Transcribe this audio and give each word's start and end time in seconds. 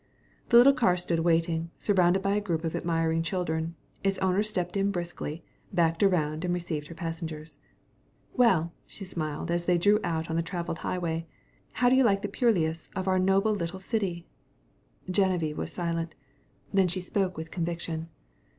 The 0.49 0.57
little 0.57 0.73
car 0.73 0.97
stood 0.97 1.19
waiting, 1.19 1.69
surrounded 1.77 2.23
by 2.23 2.33
a 2.33 2.41
group 2.41 2.63
of 2.63 2.75
admiring 2.75 3.21
children. 3.21 3.75
Its 4.03 4.17
owner 4.17 4.41
stepped 4.41 4.75
in 4.75 4.89
briskly, 4.89 5.43
backed 5.71 6.01
around 6.01 6.43
and 6.43 6.55
received 6.55 6.87
her 6.87 6.95
passengers. 6.95 7.59
"Well," 8.33 8.73
she 8.87 9.05
smiled 9.05 9.51
as 9.51 9.65
they 9.65 9.77
drew 9.77 9.99
out 10.03 10.27
on 10.27 10.35
the 10.35 10.41
traveled 10.41 10.79
highway, 10.79 11.27
"how 11.73 11.87
do 11.87 11.95
you 11.95 12.03
like 12.03 12.23
the 12.23 12.29
purlieus 12.29 12.89
of 12.95 13.07
our 13.07 13.19
noble 13.19 13.53
little 13.53 13.79
city?" 13.79 14.27
Genevieve 15.07 15.59
was 15.59 15.71
silent. 15.71 16.15
Then 16.73 16.87
she 16.87 16.99
spoke 16.99 17.37
with 17.37 17.51
conviction. 17.51 18.09